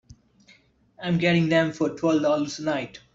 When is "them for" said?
1.49-1.89